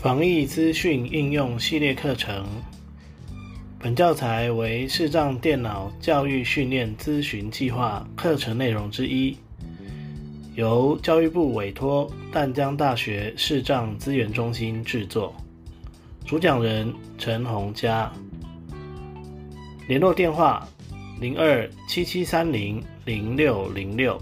[0.00, 2.46] 防疫资讯应用系列课程，
[3.80, 9.36] 本教材为视障电脑教育训练咨询计划课程内容之一，
[10.54, 15.34] 由教育部委托淡江大学视障资源中心制作。
[16.24, 18.12] 主讲人陈洪佳，
[19.88, 20.64] 联络电话
[21.20, 24.16] 零二七七三零零六零六。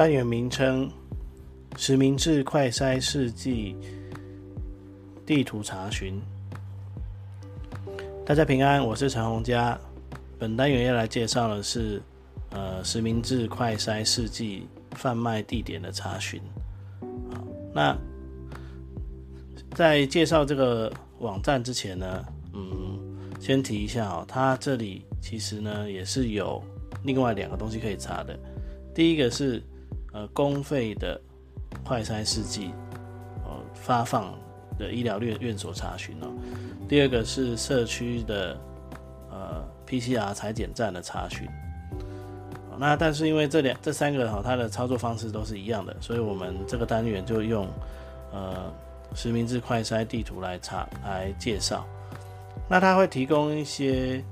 [0.00, 0.90] 单元名称：
[1.76, 3.76] 实名制快筛试剂
[5.26, 6.18] 地图查询。
[8.24, 9.78] 大家平安，我是陈洪佳。
[10.38, 12.00] 本单元要来介绍的是，
[12.48, 16.40] 呃，实名制快筛试剂贩卖地点的查询。
[17.34, 17.94] 好，那
[19.74, 22.98] 在介绍这个网站之前呢，嗯，
[23.38, 26.62] 先提一下哦，它这里其实呢也是有
[27.04, 28.34] 另外两个东西可以查的。
[28.94, 29.62] 第一个是
[30.12, 31.20] 呃，公费的
[31.84, 32.72] 快筛试剂，
[33.44, 34.34] 哦，发放
[34.76, 36.26] 的医疗院院所查询哦。
[36.88, 38.58] 第二个是社区的
[39.30, 41.48] 呃 PCR 裁剪站的查询。
[42.76, 47.68] 那但是因为这两这三个哈，它的操作方式都是一样的，所以我们这个单元就用
[48.32, 48.72] 呃
[49.14, 51.86] 实名制快筛地图来查来介绍。
[52.68, 54.24] 那它会提供一些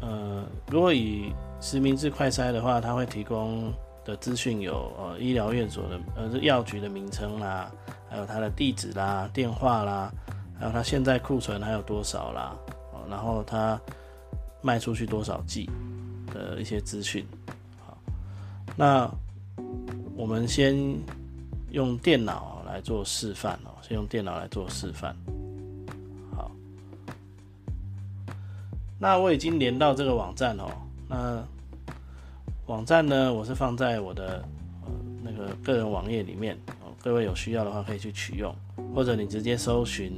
[0.00, 3.72] 呃，如果以实名制快筛的话，它会提供。
[4.06, 7.68] 的资讯有呃医疗院所的呃药局的名称啦，
[8.08, 10.12] 还有它的地址啦、电话啦，
[10.56, 12.56] 还有它现在库存还有多少啦，
[12.92, 13.78] 哦，然后它
[14.62, 15.68] 卖出去多少剂
[16.32, 17.26] 的一些资讯。
[17.84, 17.98] 好，
[18.76, 19.10] 那
[20.14, 20.76] 我们先
[21.72, 25.16] 用电脑来做示范哦，先用电脑来做示范。
[26.32, 26.52] 好，
[29.00, 30.70] 那我已经连到这个网站哦，
[31.08, 31.44] 那。
[32.66, 34.44] 网站呢，我是放在我的
[34.84, 34.90] 呃
[35.22, 38.52] 那个个人网页里面哦，各位有需要的话可以去取用，
[38.92, 40.12] 或者你直接搜寻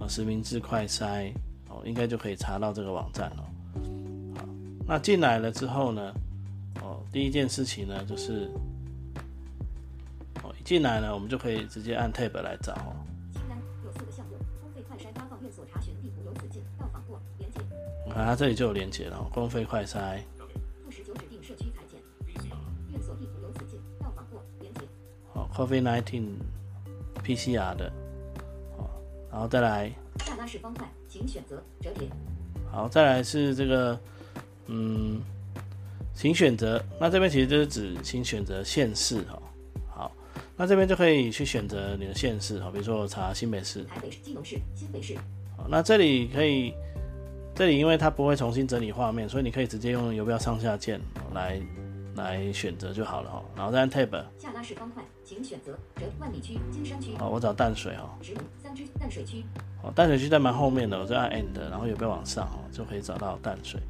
[0.00, 1.32] 哦实名制快筛
[1.68, 3.44] 哦，应该就可以查到这个网站了。
[4.36, 4.44] 好，
[4.88, 6.12] 那进来了之后呢，
[6.82, 8.50] 哦第一件事情呢就是
[10.42, 12.90] 哦一进来呢，我们就可以直接按 Tab 来找哦。
[13.32, 17.60] 清单有四个项目，公费快筛发放院所查询地图由此进，到访过连接。
[18.10, 20.18] 啊，它这里就有连接了，公费快筛。
[25.56, 26.24] COVID-19
[27.24, 27.92] PCR 的，
[28.76, 28.90] 好，
[29.30, 32.08] 然后再来下拉式方块，请选择折叠。
[32.70, 33.98] 好，再来是这个，
[34.66, 35.22] 嗯，
[36.12, 36.84] 请选择。
[37.00, 39.40] 那这边其实就是指请选择县市哈。
[39.88, 40.12] 好，
[40.56, 45.14] 那这边就可以去选择你的县市哈，比如说我查新北市、台北市、基隆市、新北市。
[45.56, 46.74] 好，那这里可以，
[47.54, 51.00] 这里因为它不会重新整理画面，所以你可以直接用游标上下键
[51.32, 51.60] 来。
[52.16, 54.10] 来选择就好了哈，然后再按 Tab。
[54.38, 57.14] 下拉式方块，请选择折万里区、金山区。
[57.18, 58.16] 好，我找淡水哈。
[58.22, 59.44] 十五三区淡水区。
[59.82, 63.80] 好，淡水区在蛮后面的，我再按 End，然后有没有往上哈，就可以找到淡水。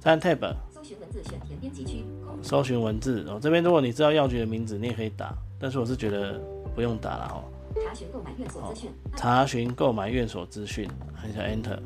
[0.00, 0.54] 再按 Tab。
[0.70, 2.04] 搜寻文字选填编辑区。
[2.42, 6.38] 搜寻文字哦，这边如果你知道药局的名字，你也可以打，但是我是觉得
[6.74, 7.44] 不用打了哈。
[7.86, 8.90] 查询购买院所资讯。
[9.16, 10.88] 查询购买院所资讯，
[11.22, 11.78] 按下 Enter。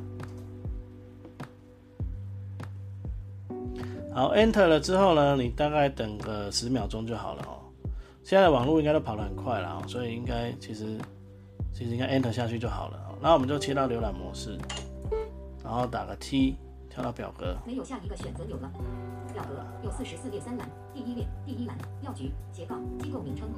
[4.19, 7.63] 好，Enter 了之后呢，你大概等个十秒钟就好了哦。
[8.25, 10.99] 现在的网络应该都跑得很快了哦，所以应该其实
[11.73, 12.99] 其实应该 Enter 下去就好了。
[13.23, 14.59] 那我们就切到浏览模式，
[15.63, 16.57] 然后打个 T，
[16.91, 17.57] 跳到表格。
[17.65, 18.69] 没有下一个选择有了。
[19.33, 23.49] 表格有四十四列三栏，第一列第一栏药局斜杠机构名称。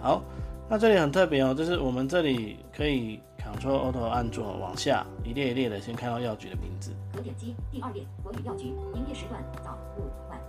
[0.00, 0.22] 好，
[0.70, 3.20] 那这里很特别哦，就是我们这里可以。
[3.62, 6.90] Ctrl Auto 按住往下一列一列的，先看到药局的名字。
[7.14, 10.40] 可点击第二列国语药局，营业时段早午晚。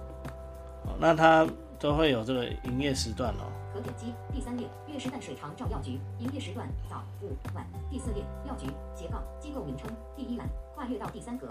[0.83, 1.47] 好，那它
[1.77, 3.45] 都会有这个营业时段哦。
[3.71, 7.63] 可点击第三列粤师淡水长照药局，营业时段早午晚。
[7.91, 8.65] 第四列药局
[8.95, 11.45] 斜杠机构名称第一栏跨越到第三格。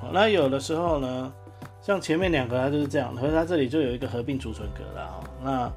[0.00, 1.32] 好，那有的时候呢，
[1.80, 5.24] 像前面两个它就是这样，可是它这里就有一个合并储存格了哈。
[5.40, 5.72] 那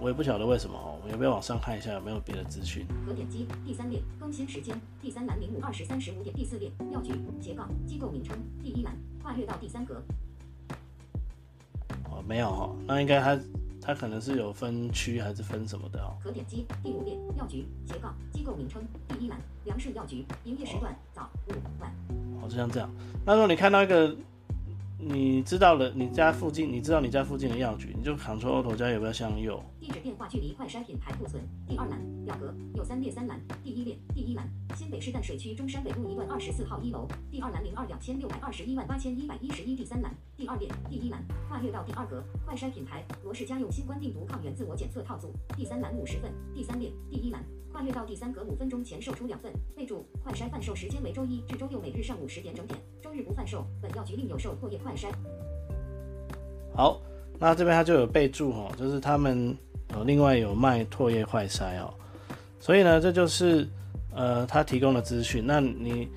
[0.00, 2.86] 我也不晓得为什么哦，我要不要往上看一下有没有别的资讯？
[3.04, 10.00] 可点击第三列更新时间，第三栏零五二十三十五点，第四列药局斜杠机构名称，第一栏跨越到第三格。
[12.10, 13.38] 哦，没有哈，那应该它
[13.82, 16.16] 它可能是有分区还是分什么的哦？
[16.22, 21.92] 可点击第五列药局斜杠机构名称，第一栏粮食药局营业时段早午晚。
[22.40, 22.88] 哦，就像这样。
[23.26, 24.14] 那如果你看到一个。
[25.00, 29.62] 你知道了，你家附近，你知道你家附近的药局，你就 Ctrl Auto 加有没有向右？
[29.88, 31.42] 地址、电话、距离、快筛品牌库存。
[31.66, 32.54] 第二栏表格。
[32.74, 34.46] 有三列三栏，第一列第一栏，
[34.76, 43.02] 新北市淡水区中山北路一段二十四号一楼，第二栏零二两千六百二十一万八千一百一十一第三栏，第二列第一栏，跨越到第二格，快筛品牌。
[43.24, 47.42] 罗氏家用新冠病毒抗原自我检测套组，第三栏五十份，第三列第一栏，
[47.72, 48.44] 跨越到第三格。
[48.44, 53.66] 五分钟前售出两份，备注快筛贩售时间为周一至周六每日上午十点整点，周日不贩售。
[53.80, 55.08] 本药局另有售唾液快筛。
[56.74, 57.00] 好，
[57.38, 59.56] 那这边它就有备注哦，就是他们
[59.94, 61.92] 哦另外有卖唾液快筛哦，
[62.60, 63.66] 所以呢这就是
[64.14, 65.42] 呃他提供的资讯。
[65.46, 66.08] 那你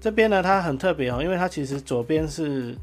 [0.00, 2.74] 这边呢它很特别哦，因为它其实左边是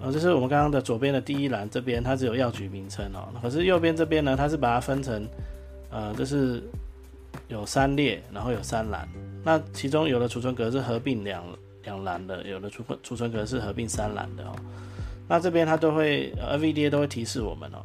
[0.00, 5.26] 呃就是我们刚刚的左边的第一栏这边它只有药局名称哦，可是右边这边呢它是把它分成
[5.90, 6.62] 呃就是
[7.48, 9.06] 有三列，然后有三栏，
[9.44, 11.44] 那其中有的储存格是合并两
[11.84, 14.56] 两栏的，有的储储存格是合并三栏的哦。
[15.28, 17.78] 那这边它都会，NVDA 都会提示我们哦。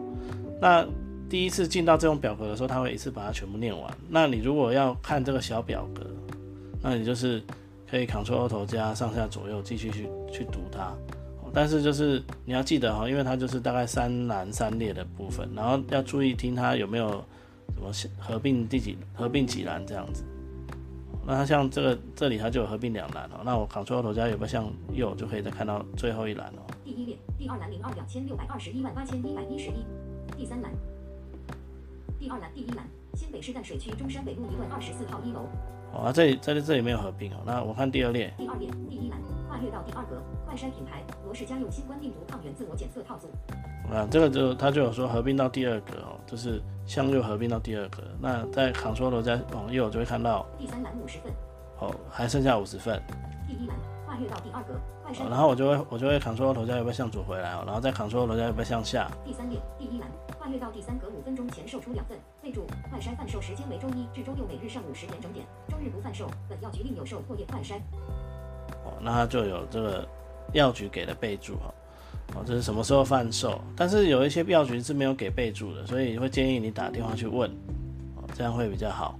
[0.61, 0.85] 那
[1.29, 3.91] 第一次进到这种表格的时候，它会一次把它全部念完。
[4.09, 6.05] 那你如果要看这个小表格，
[6.81, 7.43] 那你就是
[7.89, 10.93] 可以 Ctrl 头加上下左右继续去去读它。
[11.53, 17.23] 但是就是你要记得哈，因为它就是大概三栏三列的部分，然后要注意听它有没有
[17.75, 20.23] 什么合并第几合并几栏这样子。
[21.25, 23.41] 那它像这个这里它就有合并两栏哦。
[23.43, 26.61] 那我 Ctrl 头加有没有向右就可以再看到最后一栏哦。
[26.85, 29.85] 第一列，第二栏零二两千六百二十一万八千一百一十一，
[30.37, 30.71] 第三栏，
[32.19, 32.83] 第二栏第一栏，
[33.13, 35.47] 新北市淡水区中山北路一段二十四号一楼。
[35.93, 37.37] 哦，这里这里这里没有合并哦。
[37.45, 38.33] 那我看第二列。
[38.37, 43.29] 第二列第一栏，跨越到第二格，快筛品牌罗氏家用新冠病毒抗原自我检测套组。
[43.93, 48.03] 啊，这个就它就有说合并到第二格哦，就是向右合并到第二格。
[48.19, 51.31] 那在 Ctrl 头加往右就会看到第三栏五十份。
[51.79, 53.01] 哦，还剩下五十份。
[53.47, 53.77] 第一栏。
[54.07, 54.73] 跨越到第二格。
[55.29, 59.11] 然后我就会我就会 Ctrl 头加要不要向左回来哦，然后再 Ctrl 头加要不要向下。
[59.25, 66.29] 第三列第一栏，跨越到第三格五分钟前售出两份，备注快筛贩售时间为周一至周六每日上午十点整点，周日不贩售。
[66.49, 67.75] 本药局另有售过夜快筛。
[68.85, 70.07] 哦，那它就有这个
[70.53, 71.73] 药局给的备注哈，
[72.35, 73.61] 哦，这是什么时候贩售？
[73.75, 77.49] 但是有一些药局是没有给备注的，所以会建议你打电话去问，
[78.15, 79.17] 哦，这样会比较好。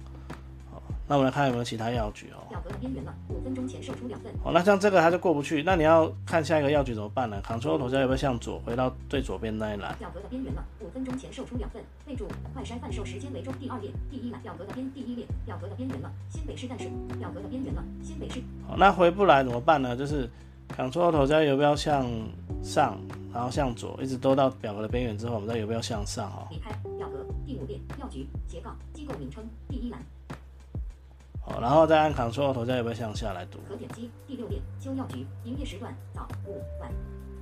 [1.08, 2.44] 那我们来看有没有其他药局哦。
[2.50, 4.30] 表格的边缘了，五分钟前售出两份。
[4.44, 5.62] 哦，那像这个它就过不去。
[5.62, 9.96] 那你要看下一个药局怎么办呢？Ctrl 头加有没有向左回到最左边那一栏？
[9.98, 11.82] 表格的边缘了，五分钟前售出两份。
[12.04, 14.38] 备注：快筛贩售时间为周第二列第一栏。
[14.42, 16.92] 表格的边第一列，表格的边缘了，新北市淡水。
[17.18, 18.42] 表格的边缘了，新北市。
[18.66, 19.96] 好，那回不来怎么办呢？
[19.96, 20.28] 就是
[20.76, 22.06] Ctrl 头加游标向
[22.62, 22.98] 上，
[23.32, 26.46] 然后向左，一直兜到表格的边缘之后，我们再游标向上哈。
[26.50, 29.98] 离开表格第五列药局斜杠机构名称第一栏。
[31.60, 33.58] 然后再按 Ctrl 头加有没有向下来读？
[33.68, 36.92] 可点击第六列修药局营业时段早午晚。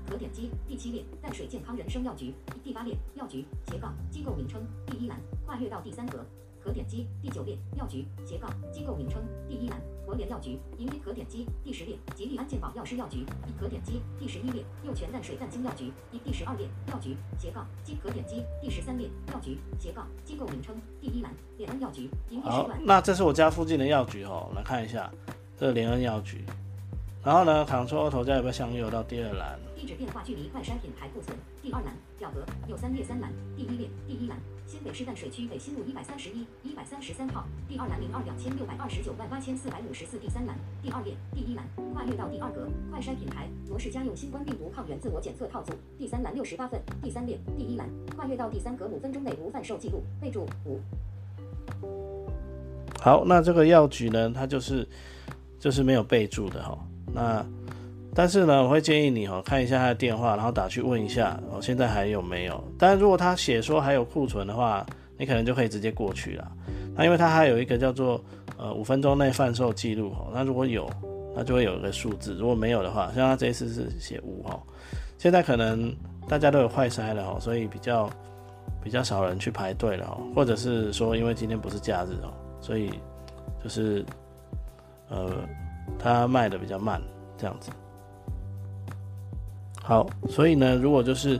[0.08, 2.32] 可点击第七列淡水健康人生药局
[2.62, 6.24] 第八列药局斜杠机构名称第一栏跨越到第三格。
[6.66, 13.24] 可点击第九列药局斜杠机构名称第一栏国联药局营业可点击第十列吉利安健保药师药局
[13.56, 15.92] 可点击第十一列右泉淡水淡金药局
[16.24, 22.76] 第十二列药局斜杠机可点击第十三列药局斜杠机构名称第一栏联安药局营业时段。
[22.82, 25.08] 那这是我家附近的药局哦，来看一下，
[25.56, 26.44] 这是联安药局。
[27.22, 29.56] 然后呢，Ctrl 头加有没有向右到第二栏？
[29.76, 34.38] 地址变化距离快筛品牌库存第二栏表格有三列三栏，第一列第一栏。
[34.66, 50.80] 新北市淡水区北新路一百三十一、一百三十三号，第二栏零二两千六百二十九万八千四百五十四，第三栏第二列第一栏，跨越到第二格，快筛品牌罗氏家用新冠病毒抗原自我检测套组，第三栏六十八份，第三列第一栏，跨越到第三格五分钟内无贩售记录，备注五。
[52.98, 54.88] 好，那这个药局呢，它就是
[55.60, 56.78] 就是没有备注的哈，
[57.12, 57.46] 那。
[58.18, 62.64] 但是呢，我会建议你哦，看一下他的电话，然后打去问一下哦，现在还有没有？
[62.78, 64.86] 但是如果他写说还有库存的话，
[65.18, 66.50] 你可能就可以直接过去了。
[66.94, 68.18] 那因为他还有一个叫做
[68.56, 70.88] 呃五分钟内贩售记录哦，那如果有，
[71.36, 74.58] 那就会有一个数字；如果没有的话，像他这一次是写五哦。
[75.18, 75.94] 现在可能
[76.26, 78.08] 大家都有快筛了哦，所以比较
[78.82, 82.32] 比较少人去排队了哦，或者是说因为今天不是假日哦，
[82.62, 82.90] 所以
[83.62, 84.02] 就是
[85.10, 85.32] 呃
[85.98, 86.98] 他卖的比较慢
[87.36, 87.70] 这样子。
[89.86, 91.38] 好，所以呢，如果就是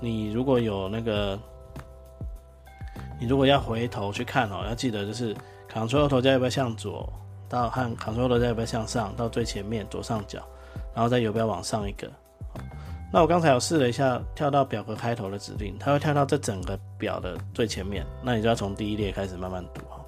[0.00, 1.38] 你如果有那个，
[3.20, 5.32] 你如果要回头去看哦，要记得就是
[5.72, 7.08] Ctrl 头加要不要向左，
[7.48, 10.42] 到和 Ctrl 头加要不要向上到最前面左上角，
[10.92, 12.10] 然后再游标往上一个。
[13.12, 20.04] 那我刚才有试了一下，跳到表格开头的指令，它会跳到这整个表的最前面，那你就要从第一列开始慢慢读哈。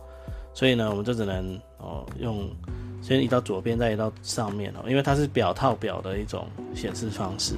[0.52, 2.50] 所以呢，我们就只能哦用
[3.00, 7.54] 先移到左边，再移到上面哦，因为它是表套表的一种显示方式。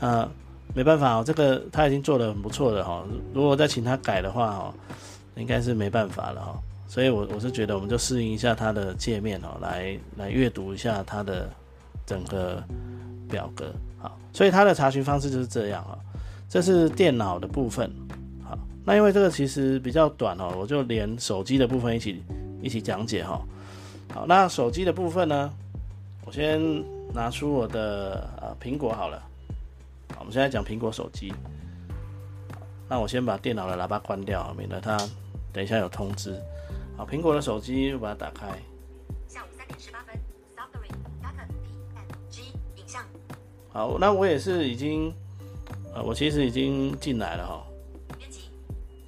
[0.00, 0.28] 啊
[0.74, 3.04] 没办法哦，这个他已经做的很不错的哈。
[3.32, 4.74] 如果再请他改的话哦，
[5.36, 6.58] 应该是没办法了哈。
[6.90, 11.46] 所以，我我是觉得，我们就适应一下它的界面哦，来来阅读一下它的
[12.06, 12.64] 整个
[13.28, 13.66] 表格。
[13.98, 15.98] 好，所以它的查询方式就是这样哈。
[16.48, 17.90] 这是电脑的部分。
[18.42, 22.22] 好，那因为这个其实比较短哦，我就连手机的部分一起
[22.62, 23.38] 一起讲解哈。
[24.14, 25.52] 好，那手机的部分呢，
[26.24, 26.58] 我先
[27.12, 29.22] 拿出我的呃苹果好了。
[30.28, 31.32] 好，我们现在讲苹果手机。
[32.86, 34.94] 那我先把电脑的喇叭关掉，免得它
[35.54, 36.38] 等一下有通知。
[36.98, 38.46] 好，苹果的手机，我把它打开。
[39.26, 40.14] 下午三点十八分
[40.54, 40.90] ，Safari
[41.22, 42.42] Data PNG
[42.76, 43.06] 影像。
[43.72, 45.10] 好，那我也是已经，
[45.94, 47.66] 呃，我其实已经进来了哈。
[48.18, 48.50] 编辑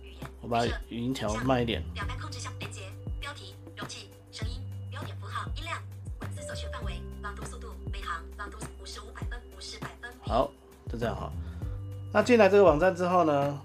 [0.02, 1.82] 语言，我把语音调慢一点。
[1.92, 2.80] 表单控制项连接
[3.20, 4.58] 标题容器声音
[4.90, 5.78] 标点符号音量
[6.22, 10.10] 文字所选范围朗读速度每行朗读五十五百分五十百分。
[10.22, 10.52] 好，就
[11.00, 11.32] 这样哈。
[12.12, 13.60] 那进来这个网站之后呢？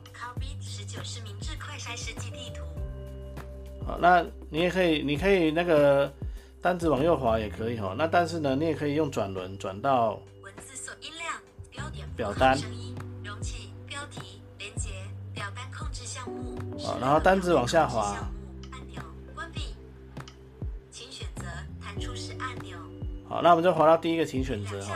[3.85, 6.11] 好，那你也可以，你可以那个
[6.59, 7.93] 单子往右滑也可以哈。
[7.95, 11.33] 那但是呢，你也可以用转轮转到文字所音量
[11.69, 14.89] 标点表单声音容器标题连接
[15.33, 16.57] 表单控制项目。
[16.79, 18.17] 好，然后单子往下滑。
[18.71, 18.99] 按钮
[19.35, 19.75] 关闭，
[20.89, 21.43] 请选择
[21.79, 22.75] 弹出式按钮。
[23.29, 24.95] 好，那我们就滑到第一个，请选择哈。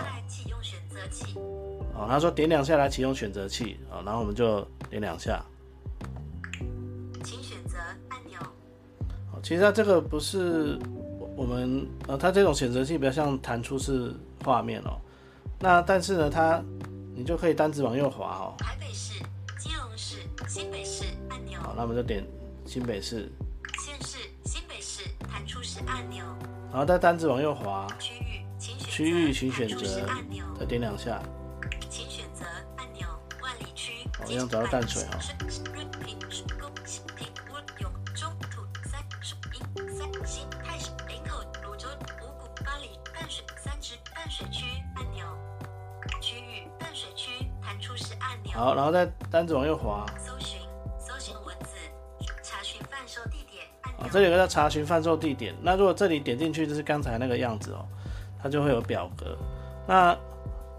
[1.80, 1.94] 启用选择器。
[1.94, 3.80] 好，他说点两下来启用选择器。
[3.92, 5.44] 哦，然后我们就点两下。
[7.24, 7.78] 请选择
[8.10, 8.40] 按钮。
[9.32, 10.78] 哦其实它这个不是
[11.36, 15.00] 我们呃，它这种选择器比较像弹出式画面哦。
[15.60, 16.62] 那但是呢，它
[17.16, 18.56] 你就可以单指往右滑哦。
[18.58, 19.22] 台北市、
[19.58, 20.18] 基隆市、
[20.48, 21.60] 新北市按钮。
[21.62, 22.26] 好，那我们就点
[22.66, 23.32] 新北市。
[23.84, 26.24] 县市、新北市弹出式按钮。
[26.72, 27.88] 然后再单指往右滑。
[27.98, 28.88] 区域，请选择。
[28.90, 30.08] 区域，请选择。
[30.08, 30.46] 按钮。
[30.60, 31.22] 再点两下。
[34.30, 34.38] 请选择按钮。
[34.38, 34.38] 万里区。
[34.38, 35.20] 好，一样找到淡水哈。
[48.54, 50.60] 好，然后再单子往右滑，搜寻，
[51.00, 51.76] 搜寻文字，
[52.44, 53.66] 查询贩售地点。
[53.98, 55.56] 啊，这里有个叫查询贩售地点。
[55.62, 57.84] 那如果这里点进去就是刚才那个样子哦，
[58.42, 59.36] 它就会有表格。
[59.88, 60.16] 那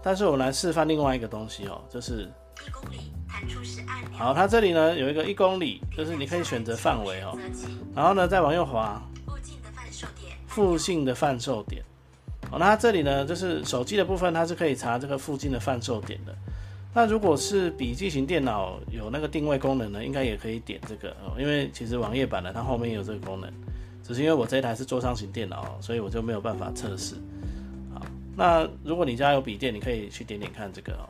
[0.01, 2.31] 但是我们来示范另外一个东西哦，就是。
[4.13, 7.37] 好，它这里呢有一个一公里，就是你可以选择范围哦。
[7.95, 10.37] 然后呢再往右滑，附近的贩售点。
[10.47, 11.83] 附近的贩售点。
[12.51, 16.35] 哦，那它这里呢就是手机的部分，它是可以查这个附近的贩售点的。
[16.93, 23.49] 那如果是笔记型电脑有那个定位功能呢，应该也可以点这个哦，因为其实网页版的它后面有这个功能，
[24.03, 27.15] 只是因为我这一台是桌上型电脑，所以我就没有办法测试。
[27.93, 28.01] 好，
[28.35, 31.07] 那如果你家有笔电，你可以去点点看这个，哦，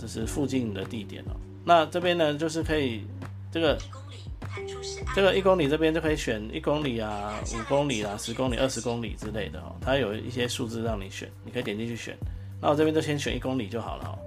[0.00, 1.36] 这是附近的地点哦。
[1.64, 3.04] 那这边呢，就是可以
[3.52, 3.78] 这个
[5.14, 12.16] 这个一公里这边就可以选一公里啊、五公里啊、十公里、二十公里之类的哦，它有一些数字让你选，你可以点进去选。
[12.62, 14.18] 那我这边就先选一公里就好了哦。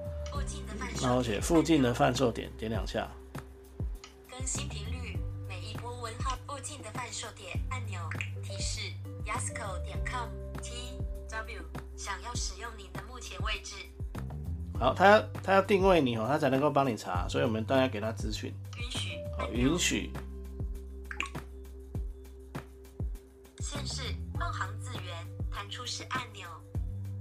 [1.01, 3.09] 那我写附近的贩售点，点两下。
[4.29, 7.99] 更新频率，每一波文号附近的贩售点按钮
[8.43, 8.79] 提示
[9.25, 10.29] ：Yasco 点 com
[10.61, 10.97] T
[11.29, 11.61] W
[11.95, 13.75] 想要使用你的目前位置。
[14.79, 18.53] 好，他要他要定位你哦，他才能够帮你查，所以我们当然给他资讯。
[18.77, 19.09] 允许。
[19.37, 20.11] 好，允许。
[23.59, 24.01] 显示
[24.37, 25.13] 换行字元，
[25.51, 26.47] 弹出式按钮。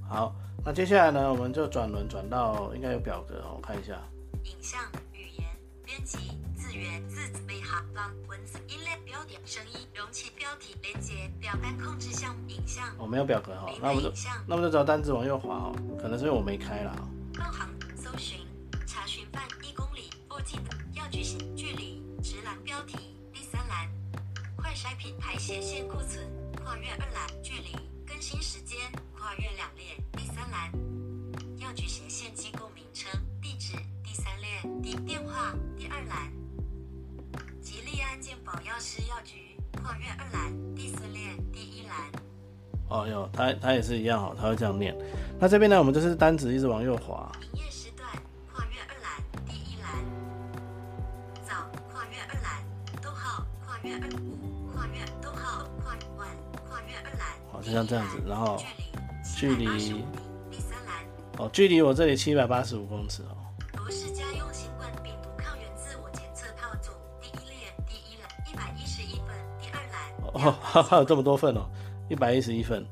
[0.09, 0.35] 好。
[0.65, 4.01] 那接下来呢，我们就转轮转到应该有表格哦，我看一下。
[4.45, 4.81] 影像、
[5.13, 5.45] 语言、
[5.85, 6.19] 编辑、
[6.55, 12.87] 字源、字字背行浪、文字、音量、标点、声音、容器、标题、连接、表单控制项目、影像。
[12.97, 14.13] 我没有表格哈，那我们就
[14.47, 17.09] 那我们就找单字往右滑哦，可能是因为我没开了。
[17.43, 18.39] 导航搜寻
[18.87, 22.97] 查询范一公里附近的药局行距离直栏标题
[23.33, 23.91] 第三栏
[24.55, 26.25] 快筛品牌斜线库存
[26.63, 27.73] 跨越二栏距离
[28.07, 28.79] 更新时间
[29.19, 29.87] 跨越两列。
[30.13, 30.71] 第三栏
[31.59, 33.73] 药局斜线机构名称地址
[34.05, 34.49] 第三列
[34.81, 36.33] 第电话第二栏
[37.61, 42.13] 吉利安健保药师药局跨越二栏第四列第一栏
[42.89, 44.95] 哦哟，他他也是一样哦，他会这样念。
[45.43, 47.29] 那这边呢，我们就是单指一直往右滑。
[47.53, 48.09] 营业时段
[48.53, 49.11] 跨越二栏
[49.45, 49.91] 第一栏
[51.43, 51.53] 早
[51.93, 52.63] 跨越二栏
[53.03, 56.29] 逗号跨越二五跨越逗号跨晚
[56.65, 57.27] 跨越二栏。
[57.51, 58.63] 好，就像这样子，然后
[59.37, 60.05] 距离。
[61.39, 63.35] 哦，距离我这里七百八十五公尺哦。
[63.79, 70.55] 罗氏家用新冠病毒抗原自我检测套组第一列第一栏一百一十一份，第二栏哦，
[70.89, 71.69] 还有这么多份哦，
[72.09, 72.87] 一百一十一份。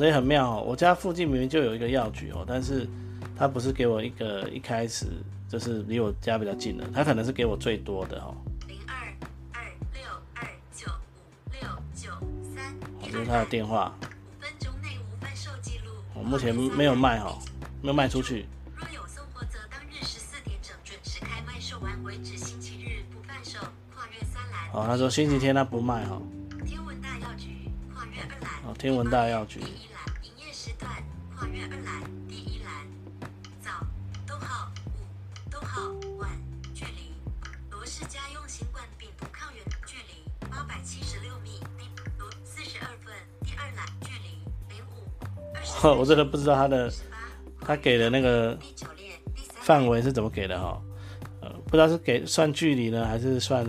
[0.00, 0.64] 这也很妙哦。
[0.66, 2.88] 我家附近明明就有一个药局哦，但是
[3.36, 5.04] 他不是给我一个一开始
[5.46, 8.34] 就是离我家比较近的，他可能是给我最多的哦。
[8.66, 8.94] 零二
[9.52, 10.02] 二六
[10.34, 11.60] 二九五六
[11.94, 12.08] 九
[12.54, 12.72] 三。
[12.72, 15.92] 哦这是他的电话，五分钟内无贩售记录。
[16.14, 17.38] 我目前没有卖哈，
[17.82, 18.46] 没有卖出去。
[18.74, 22.38] 若有送货，则当日十四点整准时开卖，售完为止。
[22.38, 23.58] 星期日不贩售。
[23.94, 24.70] 跨越三栏。
[24.72, 26.18] 哦，他说星期天他不卖哈。
[26.64, 28.50] 天文大药局跨越二栏。
[28.64, 29.60] 哦，天文大药局
[45.98, 46.92] 我真的不知道他的
[47.60, 48.58] 他给的那个
[49.34, 50.80] 范围是怎么给的哈？
[51.40, 53.66] 呃，不知道是给算距离呢，还是算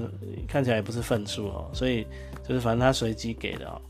[0.48, 2.06] 看起来也不是份数哦，所以
[2.48, 3.82] 就是反正他随机给的哦。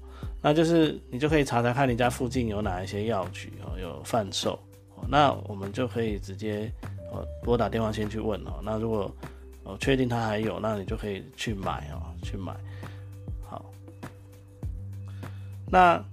[0.41, 4.59] 那就是你就可以查查看你家附近有哪一些药局哦有贩售，
[5.07, 6.71] 那我们就可以直接
[7.11, 8.59] 哦拨打电话先去问哦。
[8.63, 9.11] 那如果
[9.63, 12.55] 哦确定他还有，那你就可以去买哦，去买。
[13.47, 13.65] 好，
[15.67, 16.03] 那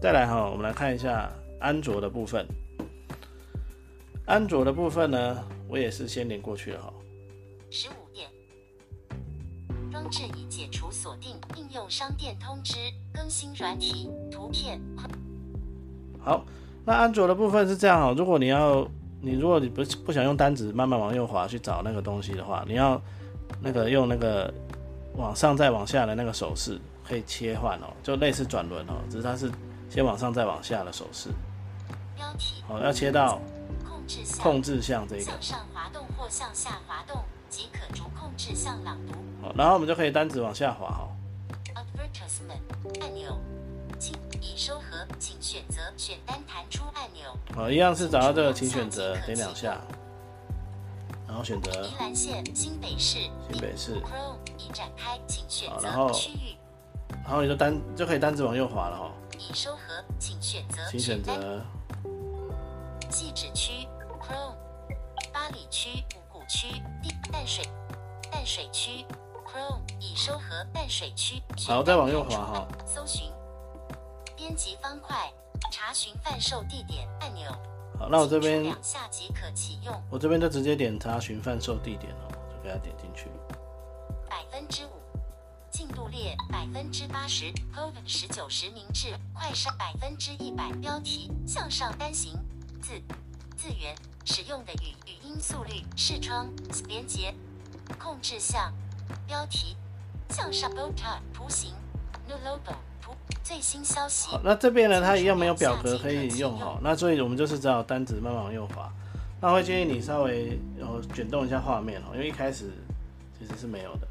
[0.00, 1.28] 再来哈，我们来看一下
[1.58, 2.46] 安卓的部分。
[4.26, 6.92] 安卓的部分呢，我也是先连过去了哈。
[7.70, 8.28] 十五点。
[9.90, 12.76] 装置已解除锁定，应用商店通知
[13.12, 14.80] 更新软体图片。
[16.20, 16.44] 好，
[16.84, 18.86] 那安卓的部分是这样哈，如果你要
[19.20, 23.00] 你如果你不不想用单指慢慢往右滑去找那个东西的话，你要
[23.60, 24.52] 那个用那个
[25.16, 29.50] 往上再往下的那个手势可以切换哦，就类似转轮哦，只是它是
[29.90, 31.30] 先往上再往下的手势。
[32.16, 33.40] 标题好，要切到
[33.88, 39.14] 控制项控制项这个向上滑动或向下滑动即可逐控制项朗读。
[39.40, 41.08] 好，然后我们就可以单指往下滑哈。
[41.74, 43.38] Advertisement 按钮，
[43.98, 47.22] 请已收合，请选择选单弹出按钮。
[47.54, 49.78] 好，一样是找到这个请选择，点两下，
[51.26, 53.18] 然后选择宜兰县新北市
[53.50, 56.56] 新北市，Chrome 已展开，请选择区域。
[57.24, 61.64] 然后你就单就可以单指往右滑了哈，已收合，请选择请选单择
[63.10, 63.86] 细致区
[64.20, 64.56] Chrome
[65.32, 66.68] 巴黎区五股区
[67.02, 67.64] 地淡水
[68.30, 69.04] 淡水区
[69.46, 71.40] Chrome 已收合淡水区。
[71.66, 72.68] 好再往右滑哈。
[72.84, 73.32] 搜寻
[74.36, 75.32] 编辑方块
[75.70, 77.50] 查询贩售地点按钮。
[77.98, 79.94] 好，那我这边下即可启用。
[80.10, 83.30] 我这边就直接点查询贩售地点哦，就给它点进去。
[84.28, 84.97] 百分之五，
[86.10, 92.32] 列百分之八十，COVID 十九实名制，快筛百分之一百，标题向上单行，
[92.80, 92.92] 字
[93.56, 93.94] 字源
[94.24, 96.48] 使用的语语音速率视窗
[96.86, 97.34] 连接
[97.98, 98.72] 控制项
[99.26, 99.76] 标题
[100.30, 101.72] 向上 b o t a 图形
[102.26, 108.90] new logo 图最新消息好，那这边呢，它一样没有表格可以用哈，那所以我们就是只好单指慢慢往右滑。
[109.40, 112.72] 那会建议你稍微呃卷动一下画面哦，因为一开始
[113.38, 114.08] 其实是没有的，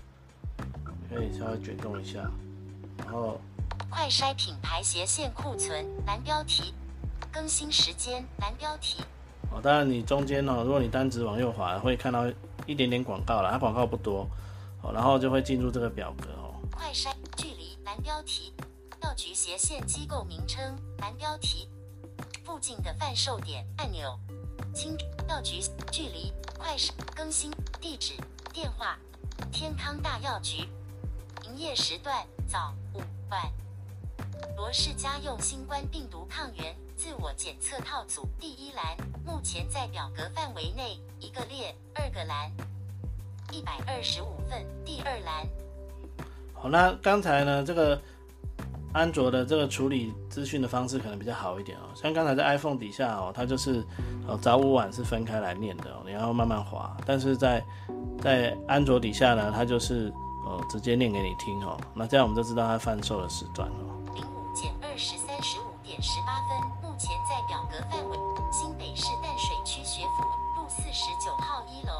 [1.09, 2.19] 可以稍微卷动一下，
[2.97, 3.39] 然后
[3.89, 6.73] 快筛品牌斜线库存蓝标题
[7.31, 9.03] 更新时间蓝标题。
[9.51, 12.25] 哦，当然你中间哦，如果你单指往右滑，会看到
[12.65, 14.27] 一点点广告啦，它广告不多。
[14.83, 16.53] 哦，然后就会进入这个表格哦。
[16.69, 18.53] 快筛距离蓝标题，
[19.01, 21.67] 药局斜线机构名称蓝标题，
[22.43, 24.19] 附近的贩售点按钮，
[24.73, 24.95] 清
[25.27, 27.49] 药局距离快筛更新
[27.81, 28.13] 地址
[28.53, 28.99] 电话，
[29.51, 30.67] 天康大药局，
[31.57, 32.15] 夜时段
[32.45, 33.41] 早午晚。
[34.55, 42.51] 罗氏家用新冠病毒抗原自我检测套组第一栏，目前在表格范围内，一个列，二个栏，
[43.51, 45.47] 一百二十五份，第二栏。
[46.53, 47.99] 好，那刚才呢，这个
[48.93, 51.89] 安卓的这个处理资讯的方式可能比较好一点哦。
[51.95, 53.83] 像刚才在 iPhone 底下哦，它就是
[54.27, 56.95] 呃早午晚是分开来念的哦，你要慢慢滑。
[57.03, 57.65] 但是在
[58.21, 60.13] 在安卓底下呢，它就是
[60.47, 61.77] 呃直接念给你听哦。
[61.93, 63.99] 那这样我们就知道它贩售的时段哦。
[64.15, 68.17] 零五减二十三十五点十八分，目前在表格范围，
[68.51, 70.23] 新北市淡水区学府
[70.55, 71.91] 路四十九号一楼，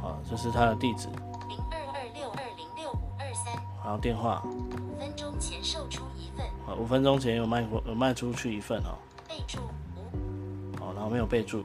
[0.00, 1.08] 好，这是它的地址，
[1.48, 3.52] 零二二六二零六五二三，
[3.84, 4.42] 然后电话。
[4.44, 8.96] 五分钟前售出一份，好，五分钟前有卖过有卖出去一份哦。
[9.28, 9.58] 备注
[9.96, 10.78] 无。
[10.78, 11.64] 好，然后没有备注。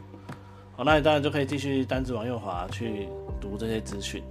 [0.76, 3.08] 好，那你当然就可以继续单子往右滑去
[3.40, 4.24] 读这些资讯。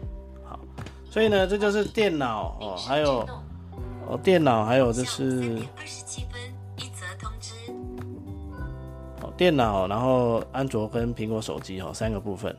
[1.17, 3.27] 好，所以呢，这就是电脑哦，还有
[4.07, 5.57] 哦，电脑还有就是。
[9.23, 12.55] 哦，电脑，然后安卓跟苹果手机哦三个部分。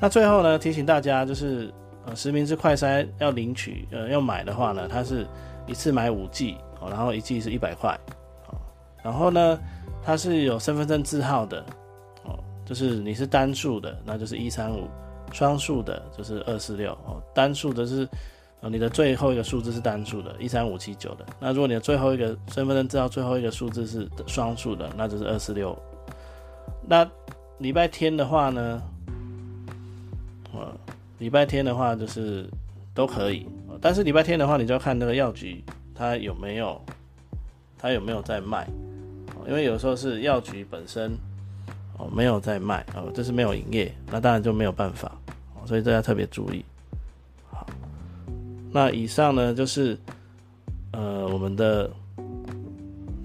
[0.00, 5.26] 那最后呢，提醒大家就是呃，实名制快筛要领取呃要买的话呢，它是
[5.66, 7.98] 一次买五 G 哦，然后一 G 是一百块
[8.46, 8.54] 哦，
[9.02, 9.58] 然后呢，
[10.04, 11.58] 它是有身份证字号的
[12.22, 14.86] 哦，就是你是单数的，那就是一三五；
[15.32, 17.22] 双数的就是二四六哦。
[17.34, 18.08] 单数的是
[18.60, 21.26] 呃你的最后一个数字是单数的，一三五七九的。
[21.38, 25.76] 那如果你的最后一个身份证字号最后一个数字是双数的，那就是二四六。
[26.88, 27.08] 那
[27.58, 28.82] 礼拜天的话呢，
[30.52, 30.72] 呃，
[31.18, 32.48] 礼拜天的话就是
[32.94, 33.46] 都可以，
[33.80, 36.80] 但是礼拜天的话，你就要看那个药局它有没有，
[37.78, 38.68] 它有没有在卖，
[39.46, 41.16] 因为有时候是药局本身
[41.98, 45.10] 哦没有在卖哦，这是没有营业，那当然就没有办法
[45.54, 46.64] 哦，所以大家特别注意。
[47.50, 47.66] 好，
[48.70, 49.98] 那以上呢就是
[50.92, 51.90] 呃我们的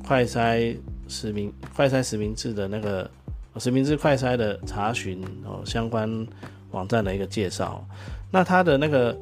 [0.06, 0.76] 快筛
[1.08, 3.10] 实名快筛实名制的那个
[3.58, 6.28] 实名制快筛的查询哦相关
[6.72, 7.86] 网站的一个介绍。
[8.32, 9.18] 那它的那个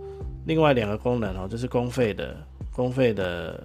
[0.45, 2.35] 另外两个功能哦，就是公费的
[2.71, 3.59] 公费的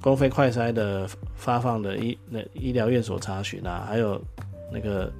[0.00, 4.20] 公费快筛的发放的医那医疗院所查询啊，还有
[4.72, 5.12] 那个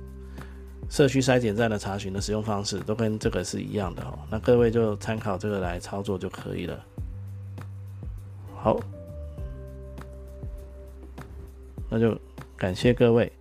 [0.89, 4.19] 社区筛检站的查询的使用方式，都跟这个是一样的哦。
[4.31, 6.85] 那各位就参考这个来操作就可以了。
[8.55, 8.79] 好，
[11.89, 12.19] 那就
[12.57, 13.33] 感谢各位。